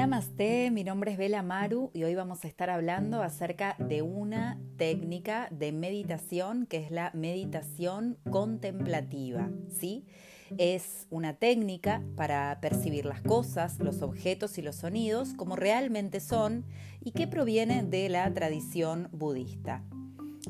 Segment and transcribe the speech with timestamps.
[0.00, 4.58] Namaste, mi nombre es Bela Maru y hoy vamos a estar hablando acerca de una
[4.78, 10.06] técnica de meditación que es la meditación contemplativa, ¿sí?
[10.56, 16.64] Es una técnica para percibir las cosas, los objetos y los sonidos como realmente son
[17.04, 19.84] y que proviene de la tradición budista.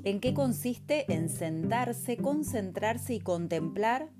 [0.05, 1.13] ¿En qué consiste?
[1.13, 4.11] En sentarse, concentrarse y contemplar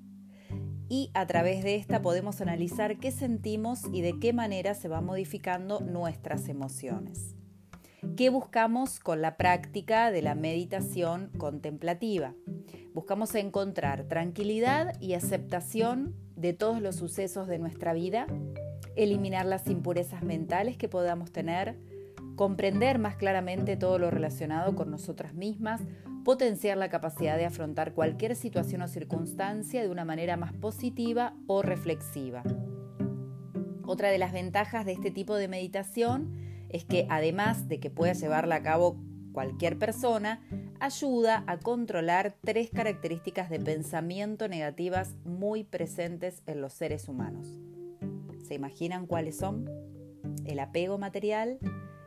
[0.91, 5.05] y a través de esta podemos analizar qué sentimos y de qué manera se van
[5.05, 7.33] modificando nuestras emociones.
[8.17, 12.35] ¿Qué buscamos con la práctica de la meditación contemplativa?
[12.93, 18.27] Buscamos encontrar tranquilidad y aceptación de todos los sucesos de nuestra vida,
[18.97, 21.79] eliminar las impurezas mentales que podamos tener,
[22.41, 25.79] comprender más claramente todo lo relacionado con nosotras mismas,
[26.25, 31.61] potenciar la capacidad de afrontar cualquier situación o circunstancia de una manera más positiva o
[31.61, 32.41] reflexiva.
[33.85, 36.31] Otra de las ventajas de este tipo de meditación
[36.69, 38.97] es que además de que pueda llevarla a cabo
[39.33, 40.41] cualquier persona,
[40.79, 47.59] ayuda a controlar tres características de pensamiento negativas muy presentes en los seres humanos.
[48.47, 49.69] ¿Se imaginan cuáles son?
[50.43, 51.59] El apego material,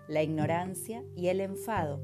[0.08, 2.02] la ignorancia y el enfado.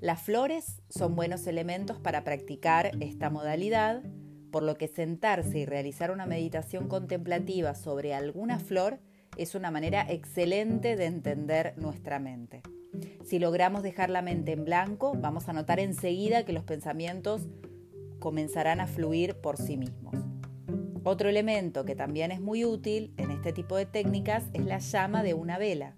[0.00, 4.02] Las flores son buenos elementos para practicar esta modalidad,
[4.50, 8.98] por lo que sentarse y realizar una meditación contemplativa sobre alguna flor
[9.36, 12.62] es una manera excelente de entender nuestra mente.
[13.24, 17.46] Si logramos dejar la mente en blanco, vamos a notar enseguida que los pensamientos
[18.18, 20.16] comenzarán a fluir por sí mismos.
[21.04, 25.22] Otro elemento que también es muy útil en este tipo de técnicas es la llama
[25.22, 25.96] de una vela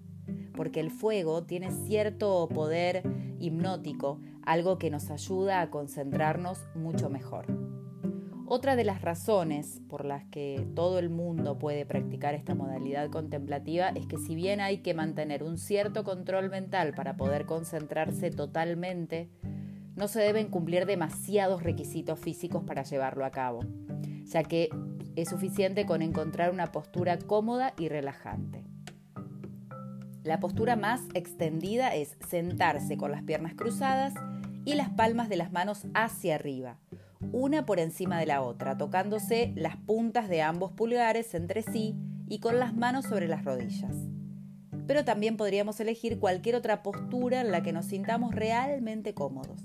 [0.56, 3.02] porque el fuego tiene cierto poder
[3.38, 7.46] hipnótico, algo que nos ayuda a concentrarnos mucho mejor.
[8.46, 13.88] Otra de las razones por las que todo el mundo puede practicar esta modalidad contemplativa
[13.88, 19.30] es que si bien hay que mantener un cierto control mental para poder concentrarse totalmente,
[19.96, 23.61] no se deben cumplir demasiados requisitos físicos para llevarlo a cabo,
[24.24, 24.68] ya que
[25.17, 28.64] es suficiente con encontrar una postura cómoda y relajante.
[30.24, 34.14] La postura más extendida es sentarse con las piernas cruzadas
[34.64, 36.79] y las palmas de las manos hacia arriba,
[37.30, 41.95] una por encima de la otra, tocándose las puntas de ambos pulgares entre sí
[42.27, 43.95] y con las manos sobre las rodillas.
[44.86, 49.61] Pero también podríamos elegir cualquier otra postura en la que nos sintamos realmente cómodos.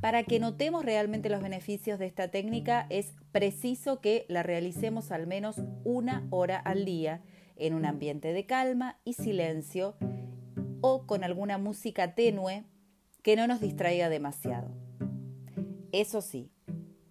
[0.00, 5.26] Para que notemos realmente los beneficios de esta técnica es preciso que la realicemos al
[5.26, 7.20] menos una hora al día
[7.58, 9.96] en un ambiente de calma y silencio
[10.80, 12.64] o con alguna música tenue
[13.22, 14.70] que no nos distraiga demasiado.
[15.92, 16.50] Eso sí,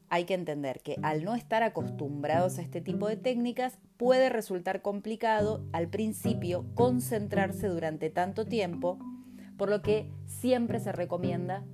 [0.09, 4.81] hay que entender que al no estar acostumbrados a este tipo de técnicas puede resultar
[4.81, 8.99] complicado al principio concentrarse durante tanto tiempo,
[9.57, 11.65] por lo que siempre se recomienda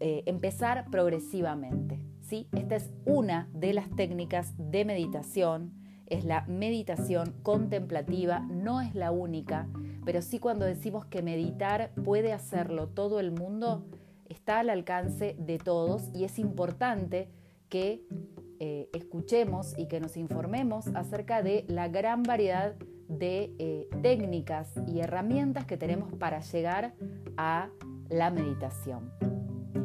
[0.00, 2.00] eh, empezar progresivamente.
[2.20, 2.48] ¿sí?
[2.52, 5.77] Esta es una de las técnicas de meditación
[6.10, 9.68] es la meditación contemplativa, no es la única,
[10.04, 13.84] pero sí cuando decimos que meditar puede hacerlo todo el mundo,
[14.28, 17.28] está al alcance de todos y es importante
[17.68, 18.02] que
[18.60, 22.74] eh, escuchemos y que nos informemos acerca de la gran variedad
[23.08, 26.94] de eh, técnicas y herramientas que tenemos para llegar
[27.36, 27.70] a
[28.08, 29.12] la meditación.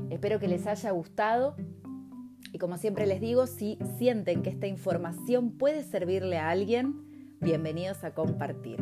[0.09, 1.55] Espero que les haya gustado
[2.63, 6.95] como siempre les digo, si sienten que esta información puede servirle a alguien,
[7.41, 8.79] bienvenidos a compartir.